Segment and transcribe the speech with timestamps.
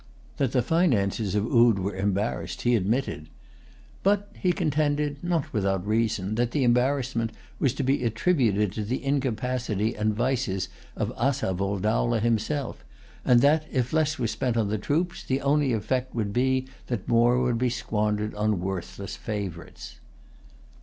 [0.37, 3.29] That the finances of Oude were embarrassed he admitted.
[4.01, 9.05] But he contended, not without reason, that the embarrassment was to be attributed to the
[9.05, 12.83] incapacity and vices of Asaph ul Dowlah himself,
[13.23, 17.07] and that, if less were spent on the troops, the only effect would be that
[17.07, 19.99] more would be squandered on worthless favorites.